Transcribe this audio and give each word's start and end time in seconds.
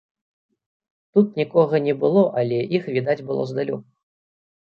Тут 1.17 1.27
нікога 1.39 1.81
не 1.89 1.93
было, 2.05 2.23
але 2.41 2.59
іх 2.79 2.83
відаць 2.97 3.19
было 3.29 3.47
здалёку. 3.53 3.87